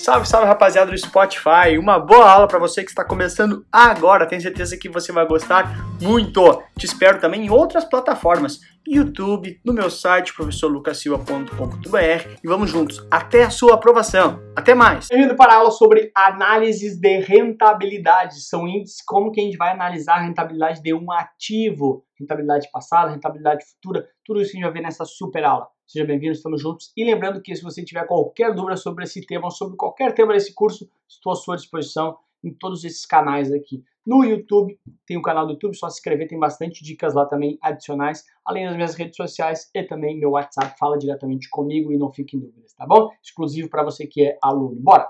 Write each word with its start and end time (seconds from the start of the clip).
Salve, 0.00 0.26
salve 0.26 0.46
rapaziada 0.46 0.90
do 0.90 0.96
Spotify. 0.96 1.76
Uma 1.78 1.98
boa 1.98 2.26
aula 2.26 2.48
para 2.48 2.58
você 2.58 2.82
que 2.82 2.88
está 2.88 3.04
começando 3.04 3.66
agora. 3.70 4.24
Tenho 4.24 4.40
certeza 4.40 4.74
que 4.78 4.88
você 4.88 5.12
vai 5.12 5.26
gostar 5.26 5.76
muito. 6.00 6.62
Te 6.78 6.86
espero 6.86 7.20
também 7.20 7.44
em 7.44 7.50
outras 7.50 7.84
plataformas, 7.84 8.60
YouTube, 8.86 9.60
no 9.64 9.72
meu 9.72 9.90
site 9.90 10.34
professorlucasilva.com.br 10.34 12.38
e 12.42 12.48
vamos 12.48 12.70
juntos 12.70 13.06
até 13.10 13.44
a 13.44 13.50
sua 13.50 13.74
aprovação. 13.74 14.40
Até 14.56 14.74
mais. 14.74 15.08
Bem-vindo 15.08 15.36
para 15.36 15.52
a 15.52 15.56
aula 15.56 15.70
sobre 15.70 16.10
análises 16.14 16.98
de 16.98 17.20
rentabilidade. 17.20 18.42
São 18.42 18.66
índices 18.66 19.02
como 19.04 19.30
que 19.30 19.40
a 19.40 19.44
gente 19.44 19.56
vai 19.56 19.72
analisar 19.72 20.14
a 20.14 20.22
rentabilidade 20.22 20.82
de 20.82 20.94
um 20.94 21.12
ativo, 21.12 22.04
rentabilidade 22.18 22.68
passada, 22.72 23.10
rentabilidade 23.10 23.64
futura, 23.64 24.08
tudo 24.24 24.40
isso 24.40 24.50
a 24.50 24.54
gente 24.54 24.62
vai 24.62 24.72
ver 24.72 24.82
nessa 24.82 25.04
super 25.04 25.44
aula. 25.44 25.68
Seja 25.86 26.04
bem-vindo, 26.04 26.32
estamos 26.32 26.62
juntos. 26.62 26.92
E 26.96 27.04
lembrando 27.04 27.42
que 27.42 27.54
se 27.54 27.62
você 27.62 27.84
tiver 27.84 28.06
qualquer 28.06 28.54
dúvida 28.54 28.76
sobre 28.76 29.04
esse 29.04 29.24
tema 29.26 29.46
ou 29.46 29.50
sobre 29.50 29.76
qualquer 29.76 30.14
tema 30.14 30.32
desse 30.32 30.54
curso, 30.54 30.88
estou 31.08 31.32
à 31.32 31.36
sua 31.36 31.56
disposição 31.56 32.16
em 32.42 32.52
todos 32.52 32.84
esses 32.84 33.04
canais 33.04 33.52
aqui. 33.52 33.84
No 34.06 34.24
YouTube, 34.24 34.78
tem 35.06 35.16
o 35.16 35.22
canal 35.22 35.46
do 35.46 35.52
YouTube, 35.52 35.76
só 35.76 35.88
se 35.88 35.98
inscrever, 35.98 36.26
tem 36.26 36.38
bastante 36.38 36.82
dicas 36.82 37.14
lá 37.14 37.26
também 37.26 37.58
adicionais, 37.62 38.24
além 38.44 38.66
das 38.66 38.74
minhas 38.74 38.94
redes 38.94 39.16
sociais 39.16 39.70
e 39.74 39.82
também 39.84 40.18
meu 40.18 40.30
WhatsApp, 40.30 40.74
fala 40.78 40.98
diretamente 40.98 41.48
comigo 41.50 41.92
e 41.92 41.98
não 41.98 42.10
fique 42.10 42.36
em 42.36 42.40
dúvidas, 42.40 42.72
tá 42.72 42.86
bom? 42.86 43.10
Exclusivo 43.22 43.68
para 43.68 43.84
você 43.84 44.06
que 44.06 44.24
é 44.24 44.38
aluno. 44.42 44.76
Bora! 44.80 45.08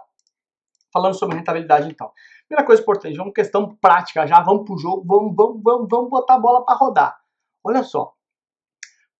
Falando 0.92 1.14
sobre 1.14 1.36
rentabilidade 1.36 1.88
então. 1.88 2.10
Primeira 2.48 2.66
coisa 2.66 2.82
importante, 2.82 3.16
vamos 3.16 3.32
questão 3.32 3.76
prática 3.76 4.26
já, 4.26 4.42
vamos 4.42 4.64
pro 4.64 4.76
jogo, 4.76 5.04
vamos, 5.06 5.36
vamos, 5.36 5.62
vamos, 5.62 5.88
vamos 5.88 6.10
botar 6.10 6.34
a 6.34 6.40
bola 6.40 6.64
para 6.64 6.76
rodar. 6.76 7.20
Olha 7.62 7.84
só, 7.84 8.12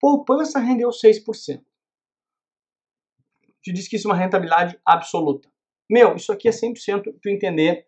poupança 0.01 0.59
rendeu 0.59 0.89
6%. 0.91 1.63
Te 3.63 3.73
disse 3.73 3.89
que 3.89 3.97
isso 3.97 4.09
é 4.09 4.11
uma 4.11 4.17
rentabilidade 4.17 4.81
absoluta. 4.85 5.49
Meu, 5.89 6.17
isso 6.17 6.33
aqui 6.33 6.49
é 6.49 6.51
100% 6.51 7.19
tu 7.21 7.29
entender 7.29 7.85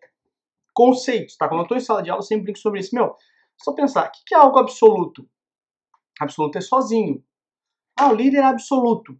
conceitos, 0.73 1.35
tá? 1.37 1.47
Quando 1.47 1.59
eu 1.59 1.63
estou 1.63 1.77
em 1.77 1.81
sala 1.81 2.01
de 2.01 2.09
aula, 2.09 2.19
eu 2.19 2.25
sempre 2.25 2.45
brinco 2.45 2.59
sobre 2.59 2.79
isso. 2.79 2.95
Meu, 2.95 3.15
só 3.61 3.73
pensar, 3.73 4.07
o 4.07 4.11
que 4.25 4.33
é 4.33 4.37
algo 4.37 4.57
absoluto? 4.57 5.27
Absoluto 6.19 6.57
é 6.57 6.61
sozinho. 6.61 7.23
Ah, 7.97 8.09
o 8.09 8.15
líder 8.15 8.39
é 8.39 8.45
absoluto. 8.45 9.17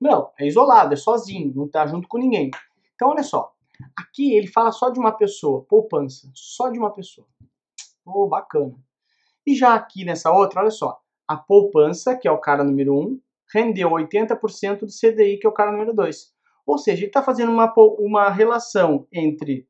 Não, 0.00 0.30
é 0.38 0.46
isolado, 0.46 0.94
é 0.94 0.96
sozinho, 0.96 1.52
não 1.54 1.66
está 1.66 1.86
junto 1.86 2.08
com 2.08 2.18
ninguém. 2.18 2.50
Então, 2.94 3.10
olha 3.10 3.22
só. 3.22 3.52
Aqui 3.96 4.34
ele 4.34 4.46
fala 4.46 4.72
só 4.72 4.90
de 4.90 4.98
uma 4.98 5.12
pessoa, 5.12 5.64
poupança, 5.68 6.30
só 6.34 6.68
de 6.68 6.78
uma 6.78 6.90
pessoa. 6.90 7.26
Oh, 8.04 8.26
bacana. 8.26 8.74
E 9.46 9.54
já 9.54 9.74
aqui 9.74 10.04
nessa 10.04 10.30
outra, 10.30 10.60
olha 10.60 10.70
só 10.70 11.00
a 11.30 11.36
poupança, 11.36 12.16
que 12.16 12.26
é 12.26 12.30
o 12.32 12.40
cara 12.40 12.64
número 12.64 12.92
1, 12.98 13.20
rendeu 13.54 13.90
80% 13.90 14.80
do 14.80 14.86
CDI, 14.86 15.38
que 15.38 15.46
é 15.46 15.48
o 15.48 15.52
cara 15.52 15.70
número 15.70 15.94
2. 15.94 16.34
Ou 16.66 16.76
seja, 16.76 17.02
ele 17.02 17.06
está 17.06 17.22
fazendo 17.22 17.52
uma, 17.52 17.72
uma 18.00 18.28
relação 18.30 19.06
entre 19.12 19.68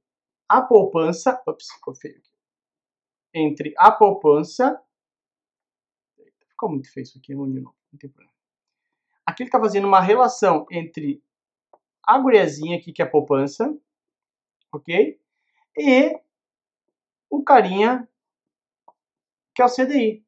a 0.50 0.62
poupança. 0.62 1.40
Ops, 1.46 1.70
ficou 1.72 1.94
feio. 1.94 2.20
Entre 3.34 3.74
a 3.78 3.90
poupança. 3.92 4.80
Ficou 6.48 6.70
muito 6.70 6.92
feio 6.92 7.04
isso 7.04 7.18
aqui, 7.18 7.34
vamos 7.34 7.54
de 7.54 7.60
novo, 7.60 7.76
não 7.92 7.98
tem 7.98 8.10
problema. 8.10 8.34
Aqui 9.24 9.42
ele 9.42 9.48
está 9.48 9.60
fazendo 9.60 9.86
uma 9.86 10.00
relação 10.00 10.66
entre 10.70 11.22
a 12.02 12.18
guriazinha 12.18 12.76
aqui, 12.76 12.92
que 12.92 13.00
é 13.00 13.04
a 13.04 13.10
poupança, 13.10 13.74
ok? 14.74 15.18
E 15.78 16.20
o 17.30 17.42
carinha, 17.42 18.06
que 19.54 19.62
é 19.62 19.64
o 19.64 19.68
CDI 19.68 20.24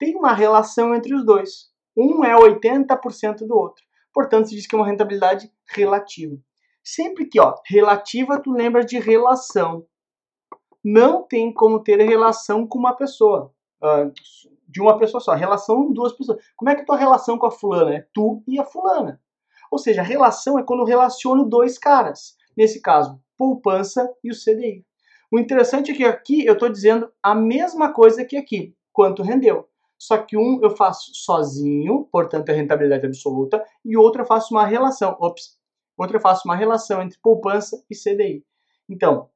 tem 0.00 0.16
uma 0.16 0.32
relação 0.32 0.94
entre 0.94 1.14
os 1.14 1.24
dois. 1.24 1.70
Um 1.94 2.24
é 2.24 2.34
80% 2.34 3.46
do 3.46 3.54
outro. 3.54 3.84
Portanto, 4.12 4.48
se 4.48 4.56
diz 4.56 4.66
que 4.66 4.74
é 4.74 4.78
uma 4.78 4.86
rentabilidade 4.86 5.52
relativa. 5.68 6.38
Sempre 6.92 7.26
que, 7.26 7.38
ó, 7.38 7.54
relativa, 7.66 8.40
tu 8.40 8.50
lembra 8.50 8.84
de 8.84 8.98
relação. 8.98 9.86
Não 10.84 11.22
tem 11.22 11.52
como 11.52 11.84
ter 11.84 12.00
relação 12.00 12.66
com 12.66 12.80
uma 12.80 12.96
pessoa. 12.96 13.54
Uh, 13.80 14.12
de 14.68 14.80
uma 14.80 14.98
pessoa 14.98 15.20
só. 15.20 15.32
Relação 15.34 15.92
duas 15.92 16.12
pessoas. 16.12 16.42
Como 16.56 16.68
é 16.68 16.74
que 16.74 16.82
é 16.82 16.84
tua 16.84 16.96
relação 16.96 17.38
com 17.38 17.46
a 17.46 17.50
fulana? 17.50 17.94
É 17.94 18.06
tu 18.12 18.42
e 18.48 18.58
a 18.58 18.64
fulana. 18.64 19.20
Ou 19.70 19.78
seja, 19.78 20.02
relação 20.02 20.58
é 20.58 20.64
quando 20.64 20.80
eu 20.80 20.86
relaciono 20.86 21.44
dois 21.44 21.78
caras. 21.78 22.36
Nesse 22.56 22.80
caso, 22.82 23.20
poupança 23.38 24.12
e 24.24 24.32
o 24.32 24.34
CDI. 24.34 24.84
O 25.30 25.38
interessante 25.38 25.92
é 25.92 25.94
que 25.94 26.04
aqui 26.04 26.44
eu 26.44 26.54
estou 26.54 26.68
dizendo 26.68 27.08
a 27.22 27.36
mesma 27.36 27.92
coisa 27.92 28.24
que 28.24 28.36
aqui. 28.36 28.74
Quanto 28.92 29.22
rendeu. 29.22 29.68
Só 29.96 30.18
que 30.18 30.36
um 30.36 30.58
eu 30.60 30.70
faço 30.70 31.12
sozinho, 31.14 32.08
portanto 32.10 32.48
é 32.48 32.52
rentabilidade 32.52 33.06
absoluta, 33.06 33.64
e 33.84 33.96
outro 33.96 34.22
eu 34.22 34.26
faço 34.26 34.52
uma 34.52 34.66
relação, 34.66 35.16
ops, 35.20 35.59
outro 36.02 36.16
eu 36.16 36.20
faço 36.20 36.42
uma 36.46 36.56
relação 36.56 37.02
entre 37.02 37.18
poupança 37.22 37.82
e 37.90 37.94
CDI. 37.94 38.44
Então, 38.88 39.28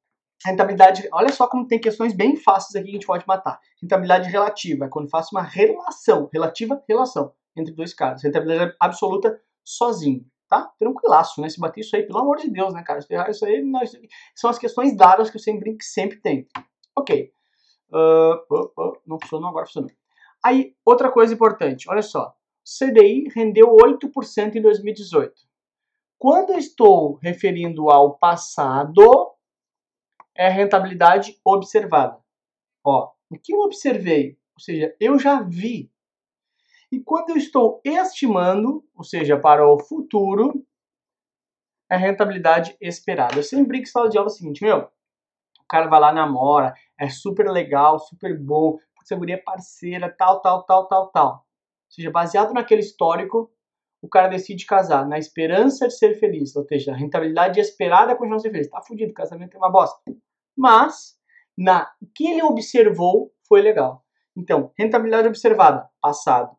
rentabilidade, 0.45 1.09
olha 1.13 1.33
só 1.33 1.47
como 1.47 1.67
tem 1.67 1.81
questões 1.81 2.13
bem 2.13 2.37
fáceis 2.37 2.75
aqui 2.75 2.85
que 2.85 2.91
a 2.91 2.95
gente 2.95 3.07
pode 3.07 3.27
matar. 3.27 3.59
Rentabilidade 3.81 4.29
relativa 4.29 4.87
é 4.87 4.89
quando 4.89 5.11
faço 5.11 5.35
uma 5.35 5.43
relação, 5.43 6.29
relativa, 6.33 6.83
relação 6.89 7.33
entre 7.57 7.73
dois 7.73 7.95
caras. 7.95 8.23
Rentabilidade 8.23 8.75
absoluta 8.81 9.41
sozinho, 9.63 10.25
tá? 10.49 10.71
Tranquilaço, 10.79 11.41
né? 11.41 11.49
Se 11.49 11.61
bater 11.61 11.81
isso 11.81 11.95
aí, 11.97 12.03
pelo 12.03 12.19
amor 12.19 12.37
de 12.39 12.51
Deus, 12.51 12.75
né, 12.75 12.83
cara? 12.83 13.01
Isso 13.31 13.45
aí 13.45 13.63
nós, 13.63 13.93
são 14.35 14.51
as 14.51 14.59
questões 14.59 14.97
dadas 14.97 15.31
que 15.31 15.37
eu 15.37 15.41
sempre, 15.41 15.77
sempre 15.81 16.21
tem. 16.21 16.47
Ok. 16.97 17.33
Uh, 17.93 18.55
uh, 18.55 18.73
uh, 18.79 19.01
não 19.07 19.19
funcionou, 19.21 19.49
agora 19.49 19.67
funcionou. 19.67 19.91
Aí, 20.45 20.75
outra 20.85 21.11
coisa 21.11 21.33
importante, 21.33 21.89
olha 21.89 22.03
só. 22.03 22.35
CDI 22.65 23.29
rendeu 23.35 23.69
8% 23.69 24.57
em 24.57 24.63
2018. 24.63 25.33
Quando 26.19 26.55
estou 26.55 27.15
referindo 27.15 27.91
ao 27.91 28.17
passado, 28.17 29.35
é 30.37 30.47
a 30.47 30.51
rentabilidade 30.51 31.39
observada. 31.45 32.19
Ó, 32.85 33.13
o 33.31 33.39
que 33.39 33.55
eu 33.55 33.61
observei, 33.61 34.39
ou 34.55 34.61
seja, 34.61 34.95
eu 35.01 35.19
já 35.19 35.41
vi. 35.41 35.91
E 36.91 37.01
quando 37.01 37.31
eu 37.31 37.37
estou 37.37 37.81
estimando, 37.85 38.85
ou 38.95 39.05
seja, 39.05 39.39
para 39.39 39.67
o 39.67 39.79
futuro, 39.79 40.65
é 41.91 41.97
a 41.97 41.99
rentabilidade 41.99 42.77
esperada. 42.81 43.37
Eu 43.37 43.43
sempre 43.43 43.67
brinco 43.67 43.85
em 43.85 43.91
sala 43.91 44.09
de 44.09 44.17
aula 44.17 44.29
o 44.29 44.33
seguinte, 44.33 44.63
meu, 44.63 44.79
o 44.81 45.67
cara 45.69 45.89
vai 45.89 46.01
lá, 46.01 46.13
namora, 46.13 46.75
é 46.99 47.09
super 47.09 47.51
legal, 47.51 47.99
super 47.99 48.39
bom, 48.39 48.79
segurança 49.05 49.43
parceira, 49.45 50.11
tal, 50.11 50.41
tal, 50.41 50.65
tal, 50.65 50.89
tal, 50.89 51.09
tal. 51.11 51.33
Ou 51.33 51.91
seja, 51.91 52.11
baseado 52.11 52.53
naquele 52.53 52.81
histórico, 52.81 53.51
o 54.05 54.09
cara 54.09 54.29
decide 54.29 54.67
casar 54.67 55.07
na 55.09 55.19
esperança 55.19 55.89
de 55.89 55.97
ser 55.97 56.19
feliz, 56.19 56.55
ou 56.57 56.65
seja, 56.65 56.93
a 56.93 56.97
rentabilidade 56.97 57.61
esperada 57.61 58.13
é 58.13 58.15
continuar 58.15 58.39
ser 58.41 58.51
feliz. 58.51 58.69
Tá 58.69 58.83
fudido, 58.83 59.13
o 59.13 59.15
casamento 59.15 59.55
é 59.55 59.59
uma 59.59 59.71
bosta. 59.71 59.99
Mas, 60.57 61.17
na 61.57 61.91
que 62.15 62.27
ele 62.27 62.43
observou, 62.43 63.33
foi 63.49 63.63
legal. 63.63 64.05
Então, 64.37 64.73
rentabilidade 64.79 65.29
observada, 65.29 65.89
passado. 66.01 66.57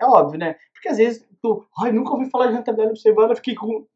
É 0.00 0.06
óbvio, 0.06 0.38
né? 0.38 0.56
Porque 0.72 0.88
às 0.88 0.96
vezes 0.96 1.26
tu, 1.42 1.66
ai, 1.78 1.92
nunca 1.92 2.12
ouvi 2.12 2.30
falar 2.30 2.46
de 2.48 2.54
rentabilidade 2.54 2.90
observada, 2.90 3.36
fiquei 3.36 3.54
com, 3.54 3.86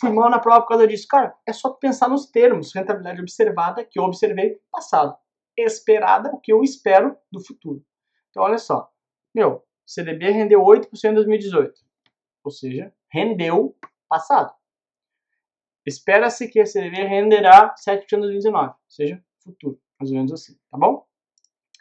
fui 0.00 0.10
mal 0.10 0.30
na 0.30 0.38
prova 0.38 0.62
por 0.62 0.68
causa 0.68 0.86
disso. 0.86 1.06
Cara, 1.08 1.34
é 1.46 1.52
só 1.52 1.70
pensar 1.70 2.08
nos 2.08 2.26
termos. 2.26 2.74
Rentabilidade 2.74 3.20
observada, 3.20 3.84
que 3.84 3.98
eu 3.98 4.04
observei, 4.04 4.58
passado 4.70 5.16
esperada, 5.56 6.30
o 6.34 6.40
que 6.40 6.52
eu 6.52 6.62
espero 6.62 7.16
do 7.32 7.40
futuro. 7.40 7.82
Então, 8.30 8.42
olha 8.42 8.58
só. 8.58 8.90
Meu, 9.34 9.64
CDB 9.86 10.30
rendeu 10.30 10.60
8% 10.60 10.88
em 11.10 11.14
2018. 11.14 11.85
Ou 12.46 12.52
seja, 12.52 12.94
rendeu 13.10 13.76
passado. 14.08 14.54
Espera-se 15.84 16.46
que 16.46 16.60
a 16.60 16.64
CDB 16.64 17.02
renderá 17.02 17.74
7% 17.74 18.04
em 18.12 18.20
2019. 18.20 18.68
Ou 18.68 18.74
seja, 18.88 19.20
futuro. 19.42 19.80
Mais 19.98 20.12
ou 20.12 20.16
menos 20.16 20.32
assim. 20.32 20.56
Tá 20.70 20.78
bom? 20.78 21.04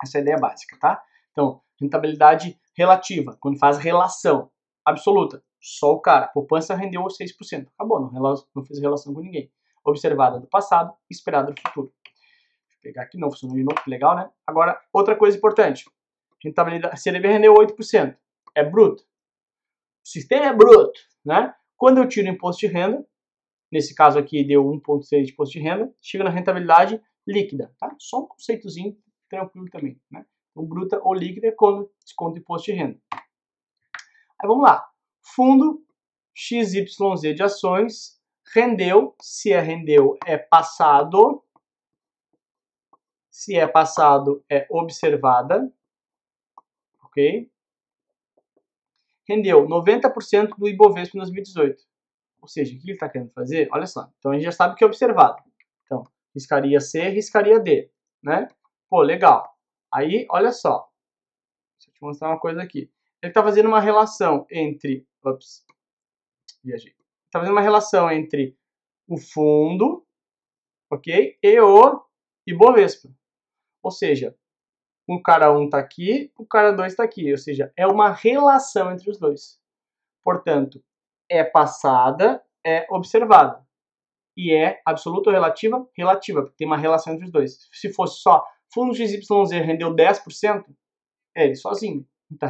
Essa 0.04 0.18
é 0.18 0.20
a 0.20 0.22
ideia 0.24 0.38
básica, 0.40 0.76
tá? 0.80 1.04
Então, 1.32 1.62
rentabilidade 1.80 2.60
relativa, 2.76 3.38
quando 3.40 3.60
faz 3.60 3.78
relação 3.78 4.52
absoluta. 4.84 5.44
Só 5.62 5.92
o 5.94 6.02
cara. 6.02 6.30
Poupança 6.30 6.74
rendeu 6.74 7.04
6%. 7.04 7.68
Acabou, 7.76 8.12
não, 8.12 8.34
não 8.56 8.66
fez 8.66 8.80
relação 8.80 9.14
com 9.14 9.22
ninguém. 9.22 9.52
Observada 9.86 10.40
do 10.40 10.48
passado, 10.48 10.92
esperada 11.12 11.52
do 11.52 11.62
futuro 11.62 11.94
pegar 12.82 13.04
aqui, 13.04 13.20
não 13.20 13.30
funcionou 13.30 13.56
de 13.56 13.64
novo, 13.64 13.80
legal, 13.88 14.16
né? 14.16 14.32
Agora, 14.48 14.80
outra 14.92 15.16
coisa 15.16 15.38
importante. 15.38 15.86
Rentabilidade, 16.44 17.00
CDB 17.00 17.28
rendeu 17.28 17.54
8%. 17.54 18.18
É 18.56 18.64
bruto. 18.64 19.04
Sistema 20.16 20.46
é 20.46 20.54
bruto, 20.54 20.98
né? 21.26 21.54
Quando 21.76 21.98
eu 21.98 22.08
tiro 22.08 22.30
imposto 22.30 22.62
de 22.62 22.68
renda, 22.68 23.06
nesse 23.70 23.94
caso 23.94 24.18
aqui 24.18 24.46
deu 24.46 24.64
1,6 24.64 25.26
de 25.26 25.34
imposto 25.34 25.52
de 25.52 25.60
renda, 25.60 25.94
chega 26.02 26.24
na 26.24 26.30
rentabilidade 26.30 27.04
líquida, 27.28 27.76
tá? 27.78 27.94
Só 28.00 28.22
um 28.22 28.28
conceitozinho 28.28 28.98
tranquilo 29.30 29.70
também, 29.70 30.00
né? 30.10 30.26
Então, 30.52 30.66
bruta 30.66 31.02
ou 31.04 31.14
líquida 31.14 31.48
é 31.48 31.52
quando 31.52 31.92
desconta 32.02 32.38
o 32.38 32.40
imposto 32.40 32.72
de 32.72 32.78
renda. 32.78 32.98
Aí 33.12 34.48
vamos 34.48 34.64
lá. 34.64 34.90
Fundo 35.22 35.86
XYZ 36.34 37.36
de 37.36 37.44
ações 37.44 38.18
rendeu, 38.54 39.18
se 39.22 39.52
é 39.52 39.60
rendeu 39.60 40.18
é 40.26 40.38
passado, 40.38 41.44
se 43.30 43.54
é 43.54 43.68
passado, 43.68 44.46
é 44.50 44.66
observada. 44.70 45.70
Ok? 47.04 47.52
Rendeu 49.28 49.68
90% 49.68 50.56
do 50.58 50.68
Ibovespa 50.68 51.18
em 51.18 51.22
2018. 51.22 51.84
Ou 52.42 52.48
seja, 52.48 52.76
o 52.76 52.80
que 52.80 52.86
ele 52.86 52.94
está 52.94 53.10
querendo 53.10 53.32
fazer? 53.32 53.68
Olha 53.72 53.88
só. 53.88 54.10
Então 54.20 54.32
a 54.32 54.36
gente 54.36 54.44
já 54.44 54.52
sabe 54.52 54.76
que 54.76 54.84
é 54.84 54.88
observado. 54.88 55.42
Então, 55.84 56.04
riscaria 56.34 56.80
C, 56.80 57.10
riscaria 57.10 57.60
D, 57.60 57.90
né? 58.22 58.48
Pô, 58.88 59.02
legal. 59.02 59.58
Aí, 59.92 60.28
olha 60.30 60.52
só. 60.52 60.88
Deixa 61.78 61.90
eu 61.90 61.94
te 61.94 62.02
mostrar 62.04 62.30
uma 62.30 62.40
coisa 62.40 62.62
aqui. 62.62 62.92
Ele 63.22 63.32
está 63.32 63.42
fazendo 63.42 63.68
uma 63.68 63.80
relação 63.80 64.46
entre... 64.52 65.08
Ops. 65.24 65.66
Viajei. 66.64 66.94
Está 67.26 67.40
fazendo 67.40 67.56
uma 67.56 67.62
relação 67.62 68.12
entre 68.12 68.56
o 69.08 69.18
fundo, 69.18 70.06
ok? 70.90 71.38
E 71.42 71.60
o 71.60 72.06
Ibovespa. 72.46 73.10
Ou 73.82 73.92
seja, 73.92 74.38
o 75.08 75.22
cara 75.22 75.52
1 75.52 75.58
um 75.58 75.66
está 75.66 75.78
aqui, 75.78 76.32
o 76.38 76.46
cara 76.46 76.72
2 76.72 76.92
está 76.92 77.04
aqui. 77.04 77.32
Ou 77.32 77.38
seja, 77.38 77.72
é 77.78 77.86
uma 77.86 78.12
relação 78.12 78.92
entre 78.92 79.10
os 79.10 79.20
dois. 79.20 79.60
Portanto, 80.24 80.84
é 81.30 81.44
passada, 81.44 82.42
é 82.66 82.88
observada. 82.90 83.64
E 84.38 84.54
é 84.54 84.82
absoluta 84.86 85.30
ou 85.30 85.34
relativa? 85.34 85.88
Relativa, 85.96 86.42
porque 86.42 86.58
tem 86.58 86.68
uma 86.68 86.78
relação 86.78 87.14
entre 87.14 87.26
os 87.26 87.32
dois. 87.32 87.70
Se 87.72 87.94
fosse 87.94 88.22
só 88.22 88.46
fundo 88.74 88.94
XYZ 88.94 89.52
rendeu 89.64 89.96
10%, 89.96 90.66
é 91.36 91.46
ele 91.46 91.56
sozinho. 91.56 92.06
Não 92.30 92.36
está 92.36 92.48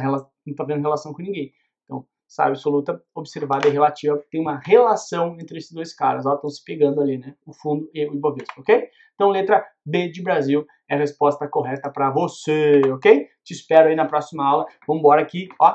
tá 0.56 0.64
vendo 0.64 0.82
relação 0.82 1.12
com 1.12 1.22
ninguém. 1.22 1.52
Então, 1.84 2.04
sabe, 2.26 2.50
absoluta, 2.50 3.00
observada 3.14 3.68
e 3.68 3.70
relativa, 3.70 4.16
porque 4.16 4.30
tem 4.30 4.40
uma 4.40 4.58
relação 4.58 5.36
entre 5.38 5.58
esses 5.58 5.70
dois 5.70 5.94
caras. 5.94 6.24
Estão 6.26 6.50
se 6.50 6.64
pegando 6.64 7.00
ali, 7.00 7.18
né? 7.18 7.36
O 7.46 7.52
fundo 7.52 7.88
e 7.94 8.04
o 8.06 8.14
Ibovespa, 8.14 8.60
ok? 8.60 8.88
Então, 9.14 9.28
letra 9.28 9.64
B 9.84 10.08
de 10.08 10.22
Brasil 10.22 10.66
é 10.88 10.94
a 10.94 10.98
resposta 10.98 11.48
correta 11.48 11.90
para 11.90 12.10
você, 12.10 12.80
ok? 12.92 13.26
Te 13.44 13.52
espero 13.52 13.88
aí 13.88 13.96
na 13.96 14.06
próxima 14.06 14.46
aula. 14.46 14.66
Vamos 14.86 15.00
embora 15.00 15.22
aqui, 15.22 15.48
ó. 15.60 15.74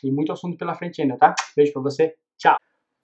Tem 0.00 0.12
muito 0.12 0.32
assunto 0.32 0.56
pela 0.56 0.74
frente 0.74 1.00
ainda, 1.00 1.16
tá? 1.16 1.34
Beijo 1.56 1.72
para 1.72 1.82
você. 1.82 2.14
Tchau. 2.38 2.56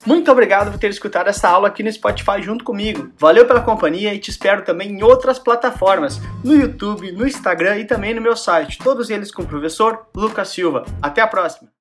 Muito 0.05 0.29
obrigado 0.31 0.69
por 0.69 0.79
ter 0.79 0.89
escutado 0.89 1.29
essa 1.29 1.47
aula 1.47 1.69
aqui 1.69 1.81
no 1.81 1.91
Spotify 1.91 2.41
junto 2.41 2.63
comigo. 2.63 3.11
Valeu 3.17 3.47
pela 3.47 3.61
companhia 3.61 4.13
e 4.13 4.19
te 4.19 4.29
espero 4.29 4.63
também 4.63 4.91
em 4.91 5.03
outras 5.03 5.39
plataformas, 5.39 6.19
no 6.43 6.53
YouTube, 6.53 7.11
no 7.13 7.25
Instagram 7.25 7.77
e 7.79 7.85
também 7.85 8.13
no 8.13 8.21
meu 8.21 8.35
site, 8.35 8.79
todos 8.79 9.09
eles 9.09 9.31
com 9.31 9.43
o 9.43 9.47
professor 9.47 10.07
Lucas 10.13 10.49
Silva. 10.49 10.83
Até 11.01 11.21
a 11.21 11.27
próxima! 11.27 11.72